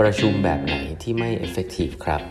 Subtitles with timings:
[0.00, 2.22] ประชุมแบบไหนที่ไม่ effective ครับ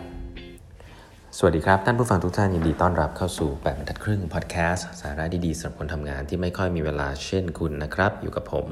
[1.38, 8.66] สวัสดีครับ ท่านผู้ฟังทุกท่านยินดีต้อนรับเข้าสู่8บรรทัดครึ่งพอดแคสต์สาระดีๆสำหรับคนทำงานที่ไม่ค่อยมีเวลาเช่นคุณนะครับ อยู่กับผม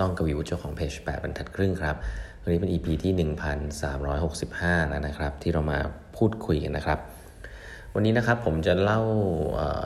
[0.00, 1.96] ต้องกวีวุฒิเจ้าของเพจ8บรรทัดครึ่งครับ
[2.42, 3.12] วันนี้เป็น EP ที่
[4.22, 5.78] 1365 แล้วนะครับ ที่เรามา
[6.16, 6.98] พูดคุยกันนะครับ
[7.96, 9.00] วันนี้นะครับผมจะเล่า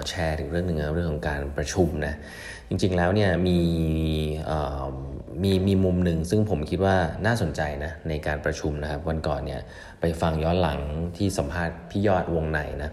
[0.08, 2.14] แชร์ถึงเรื่องหนึ่งเรื่องของการประชุมนะ
[2.68, 3.58] จริงๆแล้วเนี่ยมี
[5.42, 9.60] มีมีมุมหนึ่งซึ่งผมคิดว่าน่าสนใจนะในการประชุมนะครับ วันก่อนเนี่ย
[10.00, 10.78] ไปฟังย้อนหลัง
[11.16, 12.90] ที่สัมภาษณ์พี่ยอดวงในนะ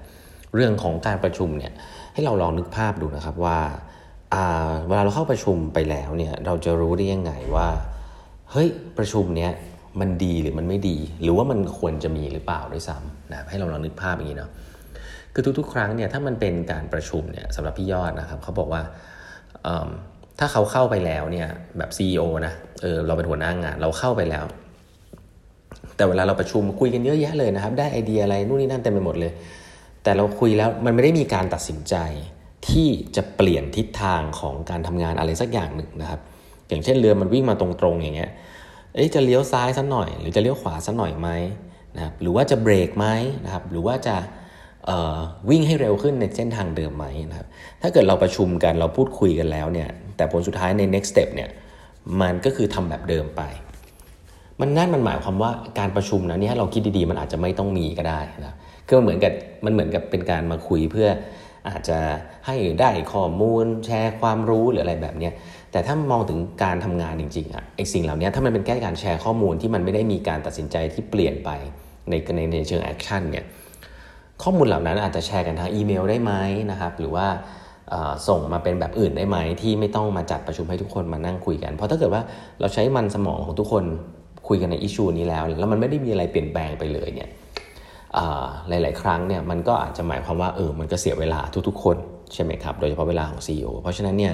[0.55, 1.73] เรื่องของการประชุมเนี่ย
[2.13, 3.59] ให้เราลองนึกภาพดูนะครับว่า
[4.87, 7.67] เวลาเราเข้าประชุมไปแล้วเนี่ยเราจะรู้ได้ยังไงว่า
[8.51, 9.51] เฮ้ยประชุมเนี้ย
[9.99, 14.51] มันดีหรือมันไม่ดี หรือว่ามันควรจะมีหรือเปล่าด้วยซ้ำนะให้เราลองนึกภาพอย่างนี้เนาะ
[15.35, 18.81] คือทุกๆ ครั้งเนี่ยถ้ามันเป็นการประชุมเนี่ยสำหรับพี่ยอดนะครับเขาบอกว่า
[20.39, 24.45] ถ้าเขาเข้าไปแล้วเนี่ยแบบ CEO นะเออเราเป็นหัวหน้างานเราเข้าไปแล้ว
[25.95, 29.31] แต่เวลาเราประชุมคุยกันเยอะแยะเลยนะครับ ได้ไอเดียอะไรนู่นนี่นั่นเต็มไปหมดเลย
[30.03, 31.95] แต่เราคุยแล้วมันไม่ได้มีการตัดสินใจ
[32.67, 36.19] ที่จะเปลี่ยนทิศทางของการทำงานอะไรสักอย่างหนึ่งนะครับ
[36.67, 38.31] อย่างเช่นเรือมันวิ่งมาตรงๆอย่างเงี้ย
[38.95, 41.29] เอ๊จะเลี้ยวซ้ายสักหน่อย หรือจะเลี้ยวขวาสักหน่อยไหม
[41.95, 43.05] นะครับหรือว่าจะเบรกไหม
[43.45, 44.15] นะครับหรือว่าจะ
[45.49, 47.47] วิ่งให้เร็วขึ้นในเส้นทางเดิมไหมนะครับ
[47.81, 51.49] ถ้าเกิดเราประชุมกันเราพูดคุยกันแล้วเนี่ยแต่ผลสุดท้ายใน next step เนี่ย
[52.21, 53.41] มันก็คือทำแบบเดิมไป
[54.61, 58.53] มันนั่นมันหมายความว่าการประชุมนะนี่เราคิดดีๆ มันอาจจะไม่ต้องมีก็ได้นะ
[58.87, 59.33] คือมันเหมือนกับ
[59.65, 61.07] มันเหมือนกับเป็นการมาคุยเพื่อ
[61.69, 61.99] อาจจะ
[62.47, 65.29] ให้ได้ข้อมูล แชร์ความรู้หรืออะไรแบบนี้
[65.71, 71.49] แต่ถ้ามองถึงการทำงานจริงๆอะไอสิ่งเหล่านี้ถ้ามันเป็นแค่การแชร์ข้อมูลที่มันไม่ได้มีการตัดสินใจที่เปลี่ยนไป
[72.09, 73.45] ในในในเชิง action เนี่ย
[74.43, 76.31] ข้อมูลเหล่านั้นอาจจะแชร์กันทางอีเมลได้ไหม
[76.71, 77.27] นะครับ หรือว่า
[78.27, 82.21] ส่งมาเป็นแบบอื่นได้ไหมที่ไม่ต้องมาจัดประชุมให้ทุกคนมานั่งคุยกัน เพราะถ้าเกิดว่า
[82.59, 83.83] เราใช้มันสมองของทุกคน
[84.47, 87.29] คุยกันใน issue นี้แล้ว แล้วมันไม่ได้มีอะไรเปลี่ยนแปลงไปเลยเนี่ย
[88.69, 91.97] หลาย ๆ ครั้งเนี่ยมันก็อาจจะหมายความว่าเออมันก็เสียเวลาทุก ๆ คน
[92.33, 94.33] ใช่ไหมครับ โดยเฉพาะเวลาของ CEO เพราะฉะนั้นเนี่ย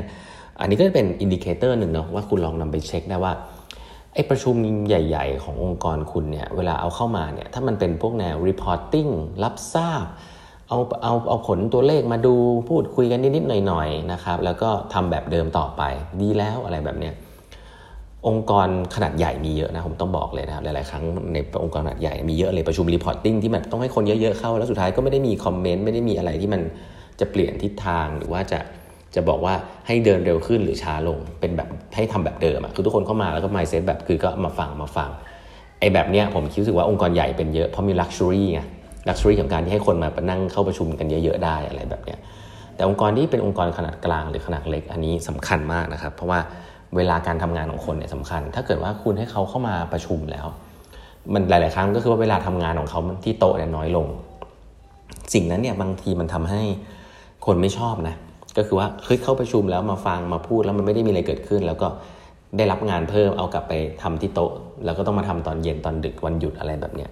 [0.59, 3.33] อันนี้ก็จะเป็น indicator หนึ่งเนาะว่าคุณลองนำไปเช็คได้ว่า
[4.13, 4.55] ไอ้ประชุม
[4.87, 9.11] ใหญ่ ๆ ขององค์กรคุณเนี่ยเวลาเอาเข้ามาเนี่ยถ้ามันเป็นพวกแนว reporting
[9.43, 10.05] รับทราบ
[10.69, 12.35] เอาเอาเอาผลตัวเลขมาดู
[12.69, 15.81] พูดคุยกันนิด ๆ หน่อย ๆ นะครับ แล้วก็ทำแบบเดิมต่อไป
[16.21, 17.13] ดีแล้วอะไรแบบเนี้ย
[18.27, 26.61] องค์กรขนาดใหญ่มีเยอะนะผมต้องบอกเลยนะครับหลาย ๆ ครั้งในองค์กรขนาดใหญ่มีเยอะเลยประชุม reporting ที่มันต้องให้คนเยอะ ๆ เข้า แล้วสุดท้ายก็ไม่ได้มีคอมเมนต์ไม่ได้มีอะไรที่มัน
[27.19, 28.59] จะเปลี่ยนทิศทางหรือว่าจะ
[29.15, 29.53] จะบอกว่า
[29.87, 35.09] ให้เดินเร็วขึ้นหรือช้าลง เป็นแบบให้ทำแบบเดิมอะคือทุกคนเข้ามาแล้วก็ mindset แบบคือก็มาฟังมาฟัง
[35.79, 38.61] ไอ้แบบเนี้ยผมรู้สึกว่าองค์กรใหญ่เป็นเยอะเพราะมี luxury ไง
[39.09, 42.19] luxury ของการที่ให้คนมานั่งเข้าประชุมกันเยอะๆได้อะไรแบบเนี้ย
[42.75, 46.39] แต่องค์กรที่เป็นองค์กรขนาดกลางหรือขนาดเล็กอันนี้สำคัญมากนะครับ เพราะว่า
[46.95, 50.45] เวลาการทำงานของคนเนี่ยสำคัญ ถ้าเกิดว่าคุณให้เขาเข้ามาประชุมแล้ว
[51.33, 54.07] มันหลาย ๆ ครั้งก็คือว่าเวลาทำงานของเขาที่โต๊ะเนี่ยน้อยลง
[55.33, 56.61] สิ่งนั้นเนี่ยบางทีมันทำให้
[57.45, 58.15] คนไม่ชอบนะ
[58.57, 61.87] ก็คือว่าเฮ้ยเข้าประชุมแล้วมาฟังมาพูดแล้วมันไม่ได้มีอะไรเกิดขึ้น แล้วก็
[62.57, 64.51] ได้รับงานเพิ่มเอากลับไปทำที่โต๊ะ
[64.85, 67.09] แล้วก็ต้องมาทำตอนเย็นตอนดึกวันหยุดอะไรแบบเนี้ย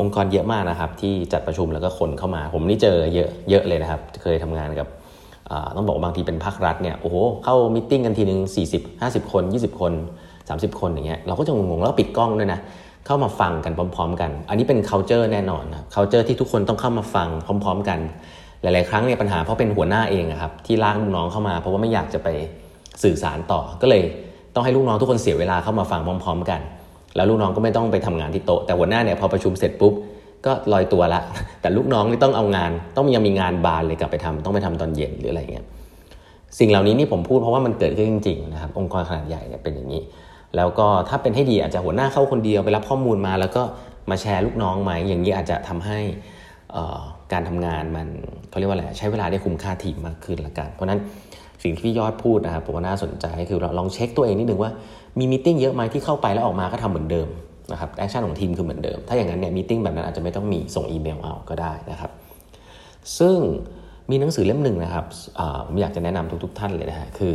[0.00, 4.88] องค์กรเยอะมากนะครับ ที่จัดประชุมแล้วก็คนเข้ามา ผมนี่เจอเยอะเยอะเลยนะครับ เคยทำงานกับ
[5.76, 8.40] ต้องบอกบางทีเป็นภาครัฐเนี่ยโอ้โหเข้ามิ팅กันทีหนึ่ง
[8.72, 9.92] 40 50 คน 20 คน
[10.38, 12.60] 30 คนอย่างเงี้ยเราก็จะงงๆแล้วปิดกล้องด้วยนะ
[13.06, 17.28] เข้ามาฟังกันพร้อม ๆ กัน อันนี้เป็น culture แน่นอนนะ culture ที่ทุกคนต้องเข้ามาฟัง
[17.64, 18.00] พร้อม ๆ กัน
[18.64, 22.28] หลาย ๆ ครั้งเนี่ยปัญหาเพราะเป็นหัวหน้าเองครับที่ลากลูกน้องเข้ามา เพราะว่าไม่อยากจะไป
[23.02, 24.02] สื่อสารต่อ ก็เลย
[24.54, 26.60] ต้องให้ลูกน้องทุกคนเสียเวลาเข้ามาฟังพร้อม ๆ กัน
[27.16, 29.94] แล้วลูกน้องก็ไม่ต้องไปทำงานที่โต๊ะแต่หัวหน้าเนี่ยพอประชุมเสร็จปุ๊บ
[30.46, 31.20] ก็ลอยตัวละ
[31.60, 35.64] แต่ลูกน้องนี่ต้องเอางาน ต้องยังมีงานบานเลยกลับไปทำต้องไปทำตอนเย็นหรืออะไรเงี้ย
[36.58, 40.02] สิ่งเหล่านี้นี่ผมพูดเพราะว่ามันเกิดขึ้นจริงๆนะครับองค์กรขนาดใหญ่เนี่ยเป็นอย่างนี้
[40.56, 43.62] แล้วก็ถ้าเป็นให้ดีอาจจะหัวหน้าเข้าคนเดียวไปรับข้อมูลมา แล้วก็
[44.10, 45.98] มาแชร์ลูกน้องไหมอย่างนี้อาจจะทำให้
[47.32, 48.08] การทำงานมัน
[48.48, 51.00] เขาเรียกว่าอะไรใช้เวลาได้คุ้มค่าทีมมากขึ้นละกัน เพราะนั้น
[51.62, 54.70] สิ่งที่พี่ยอดพูดนะครับผมว่าน่าสนใจคือเราลองเช็คตัวเองนิดนึงว่า
[55.18, 57.28] มี meeting เยอะไหมที่เข้าไปแล้วออกมาก็ทำเหมือนเดิม
[57.72, 62.10] นะครับ action ของทีมคือเหมือนเดิม ถ้าอย่างนั้นเนี่ย meeting แบบนั้นอาจจะไม่ต้องมีส่งอีเมลเอาก็ได้นะครับ
[63.18, 63.38] ซึ่ง
[64.10, 65.04] มีหนังสือเล่มหนึ่งนะครับ
[65.66, 67.34] ผมอยากจะแนะนำทุกๆท่านเลยนะฮะคือ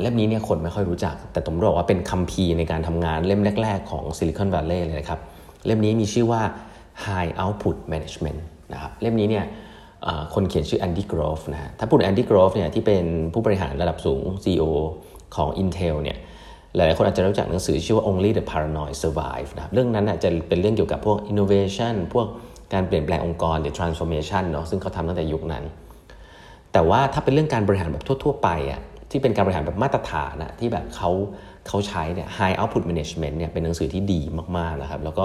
[0.00, 5.20] เล่มนี้เนี่ยคนไม่ค่อยรู้จัก แต่ผมบอกว่าเป็นคัมภีร์ในการทำงานเล่มแรก ๆ ของ Silicon Valley เลยนะครับ
[5.66, 6.42] เล่มนี้มีชื่อว่า
[7.06, 8.40] High Output Management
[8.72, 9.44] นะครับเล่มนี้เนี่ย
[10.34, 14.64] คนเขียนชื่อ Andy Grove นะฮะถ้าพูด Andy Grove เนี่ยที่เป็นผู้บริหารระดับสูง CEO
[15.36, 16.18] ของ Intel เนี่ย
[16.76, 22.26] หลายๆคนอาจจะรู้จักหนังสือชื่อว่า Only the Paranoid Survive นะครับเรื่องนั้นจะเป็นเรื่องเกี่ยวกับพวก innovation พวก
[22.72, 25.64] การเปลี่ยนแปลงองค์กรหรือ transformation เนาะซึ่งเขาทำตั้งแต่ยุคนั้น
[26.72, 28.80] แต่ว่าถ้าเป็นเรื่องการบริหารแบบทั่ว ๆ ไปอะ
[29.10, 31.10] ที่เป็นการบริหารแบบมาตรฐานนะที่แบบเขา
[31.68, 34.20] เขาใช้เนี่ย High Output Management เนี่ยเป็นหนังสือที่ดี
[34.56, 35.24] มากๆนะครับแล้วก็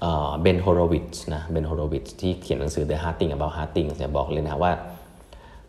[0.00, 4.72] Ben Horowitz นะ Ben Horowitz ที่เขียนหนังสือ The Hard Thing About Hard Things เนี่ยบอกเลยนะว่า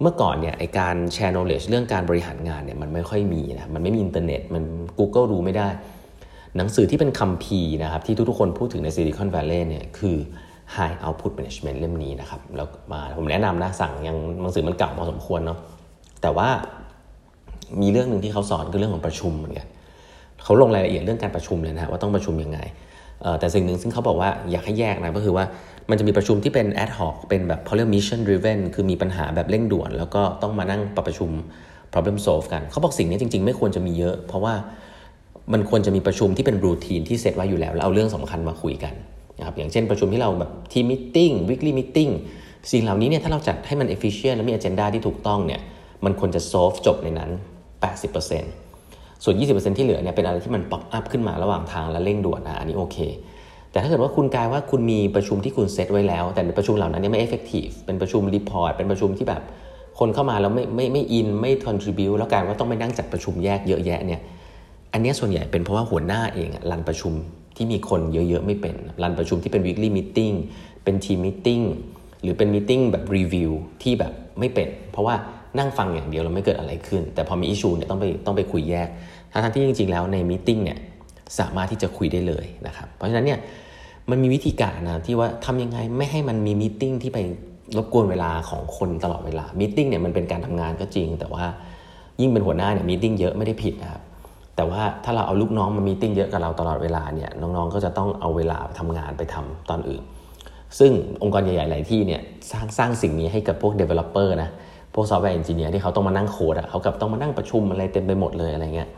[0.01, 4.63] เมื่อก่อนเนี่ยไอ้การแชร์ knowledge เรื่องการบริหารงานเนี่ยมันไม่ค่อยมีนะมันไม่มีอินเทอร์เน็ตมัน
[4.99, 5.67] Google ดูไม่ได้
[6.57, 10.17] หนังสือที่เป็นคัมภีร์นะครับที่ทุกๆคนพูดถึงในซิลิคอนแวลลย์เนี่ยคือ
[10.75, 15.59] High Output Management เล่มนี้นะครับแล้วมาผมแนะนำนะสั่งยังหนังสือมันเก่าพอสมควรเนาะ
[16.21, 16.49] แต่ว่า
[17.81, 19.67] มีเรื่องหนึ่งที่เขาสอนคือเรื่องของประชุมเหมือนกัน
[20.43, 22.59] เขาลงรายละเอียดเรื่องการประชุมเลยนะว่าต้องประชุมยังไง
[23.39, 25.45] แต่สิ่งหนึ่งซึ่งเขาบอกว่าอยากให้แยกนะก็คือว่า
[25.89, 31.31] มันจะมีประชุมที่เป็น ad hoc เป็นแบบเขาเรียก mission driven คือมีปัญหาแบบเร่งด่วน แล้วก็ต้องมานั่งประชุม
[31.93, 34.53] problem solve กัน เขาบอกสิ่งนี้จริง ๆ ไม่ควรจะมีเยอะ เพราะว่า
[35.53, 38.93] มันควรจะมีประชุมที่เป็น routine ที่เซตไว้อยู่แล้ว แล้วเอาเรื่องสำคัญมาคุยกัน
[39.39, 41.17] นะครับอย่างเช่นประชุมที่เราแบบทีมมิ팅
[41.49, 41.99] วิกฤ y มิ팅
[42.71, 45.61] สิ่งเหล่านี้เนี่ยถ้าเราจัดให้มัน efficient และมี agenda ที่ถูกต้องเนี่ย
[46.05, 47.29] มันควรจะ solve จบในนั้น
[47.99, 48.64] 80%
[49.25, 52.97] ส่วน 20%ที่เหลือเนี่ยเป็นอะไรที่มัน pop up ขึ้นมาระหว่างทางและเร่งด่วนนะอันนี้โอเค
[53.71, 59.41] แต่ถ้าเกิดว่าคุณกลายว่าคุณมีประชุมที่คุณเซตไว้แล้ว แต่ประชุมเหล่านั้นเนี่ยไม่ effective เป็นประชุม report เป็นประชุมที่แบบ
[59.99, 64.21] คนเข้ามาแล้วไม่ไม่ไม่อินไม่คอนทริบิวแล้วการว่าต้องไปนั่งจัดประชุมแยกเยอะแยะเนี่ย
[64.93, 67.13] อันนี้ส่วนใหญ่เป็นเพราะว่าหัวหน้าเองรันประชุม
[67.55, 70.35] ที่มีคนเยอะๆไม่เป็นรันประชุมที่เป็น weekly meeting
[70.83, 71.49] เป็นทีมมิ팅
[72.21, 73.51] หรือเป็นมิ팅แบบรีวิว
[73.83, 75.15] ที่แบบไม่เป็น เพราะว่า
[75.57, 78.87] นั่งฟังอย่างเดียวเราไม่เกิดอะไรขึ้น แต่พอมีอิชูเนี่ยต้องไปต้องไปคุยแยก
[79.34, 80.78] ทั้งที่จริงๆแล้วในมิ팅เนี่ย
[81.38, 83.38] สามารถที่จะคุยได้เลยนะครับเพราะฉะนั้นเนี่ย
[84.10, 87.18] มันมีวิธีการนะที่ว่าทำยังไงไม่ให้มันมีมิ팅ที่ไป
[87.76, 91.44] รบกวนเวลาของคนตลอดเวลามิ팅เนี่ยมันเป็นการทำงานก็จริง แต่ว่า
[92.20, 94.02] ยิ่งเป็นหัวหน้าเนี่ยมิ팅เยอะไม่ได้ผิดนะครับ
[94.56, 100.02] แต่ว่าถ้าเราเอาลูกน้องมามีติ้งเยอะกับเราตลอดเวลาเนี่ยน้องๆก็จะต้องเอาเวลาทำงานไปทำตอนอื่น
[100.78, 100.92] ซึ่ง
[101.22, 104.50] องค์กรใหญ่ๆหลายที่เนี่ยสร้างสร้างสิ่งนี้ให้กับพวก developer นะ
[104.94, 108.88] พวกซอฟต์แวร์เอนจิเนียร์ที่เขาต้องมานั่งโค้ดอะเขากับต้องมานั่งประชุมอะไรเต็มไปหมดเลยอะไรเงี้ย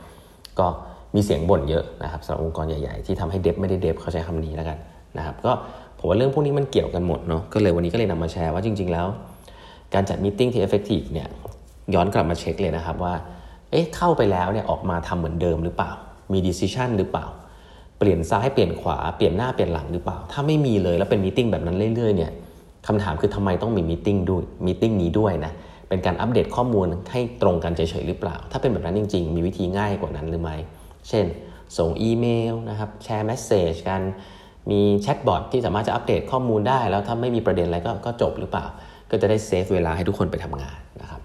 [0.59, 0.67] ก็
[1.15, 4.77] มีเสียงบ่นเยอะนะครับสำหรับองค์กรใหญ่ ๆ ที่ทำให้ dev ไม่ได้ dev เขาใช้คำนี้แล้วกัน
[5.17, 5.51] นะครับก็
[5.99, 9.07] ผมว่าเรื่องพวกนี้มันเกี่ยวกันหมดเนาะก็เลยวันนี้ก็เลยนำมาแชร์ว่าจริง ๆ แล้ว
[9.93, 11.27] การจัด meeting ที่ effective เนี่ย
[11.93, 13.13] ย้อนกลับมาเช็คเลยนะครับว่า
[13.71, 15.91] เอ๊ะเข้าไปแล้วเนี่ยออกมาทำเหมือนเดิมหรือเปล่า
[16.33, 17.25] มี decision หรือเปล่า
[17.99, 22.31] เปลี่ยนซ้ายเปลี่ยนขวาเปลี่ยนหน้าเปลี่ยนหลังหรือเปล่า ถ้าไม่มีเลยแล้วเป็น meeting แบบนั้นเรื่อยๆเนี่ย
[22.87, 25.51] คำถามคือทำไมต้องมี meeting ด้วย meeting นี้ด้วยนะ
[25.89, 30.55] เป็นการอัปเดตข้อมูลให้ตรงกันเฉยๆหรือเปล่า ถ้าเป็นแบบนั้นจริง ๆ มีวิธีง่ายกว่านั้นหรือไม่
[31.09, 31.25] เช่น
[31.77, 34.01] ส่งอีเมลนะครับ แชร์ message กัน
[34.71, 38.65] มีแชทบอทที่สามารถจะอัปเดตข้อมูลได้ แล้วถ้าไม่มีประเด็นอะไรก็ก็จบหรือเปล่า
[39.11, 41.21] ก็จะได้ save เวลาให้ทุกคนไปทำงานนะครับ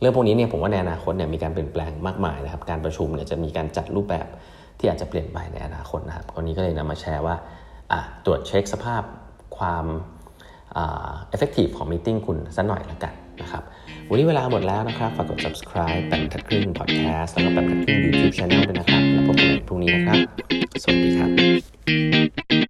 [0.00, 4.26] เรื่องพวกนี้เนี่ยผมว่าในอนาคตเนี่ยมีการเปลี่ยนแปลงมากมายนะครับ การประชุมเนี่ยจะมีการจัดรูปแบบ
[4.78, 7.34] ที่อาจจะเปลี่ยนไปในอนาคตนะครับวันนี้ก็เลยนำมาแชร์ว่า
[8.24, 9.02] ตรวจเช็คสภาพ
[9.58, 9.84] ความ
[10.74, 13.14] effective ของ meeting คุณสักหน่อยละกัน
[14.10, 20.18] วันนี้เวลาหมดแล้วนะครับ ฝากกด subscribe แปดบรรทัดครึ่ง podcast แล้วก็แปดบรรทัดครึ่ง YouTube channel ด้วยนะครับ แล้วพบกันใหม่พรุ่งนี้นะครับ
[20.82, 22.65] สวัสดีครับ